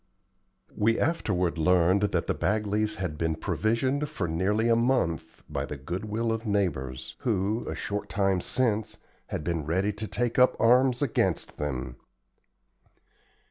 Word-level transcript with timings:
We 0.75 0.99
afterward 0.99 1.59
learned 1.59 2.01
that 2.11 2.25
the 2.25 2.33
Bagleys 2.33 2.95
had 2.95 3.19
been 3.19 3.35
provisioned 3.35 4.09
for 4.09 4.27
nearly 4.27 4.67
a 4.67 4.75
month 4.75 5.43
by 5.47 5.63
the 5.67 5.77
good 5.77 6.05
will 6.05 6.31
of 6.31 6.47
neighbors, 6.47 7.13
who, 7.19 7.69
a 7.69 7.75
short 7.75 8.09
time 8.09 8.41
since, 8.41 8.97
had 9.27 9.43
been 9.43 9.63
ready 9.67 9.93
to 9.93 10.07
take 10.07 10.39
up 10.39 10.55
arms 10.59 11.03
against 11.03 11.59
them. 11.59 11.97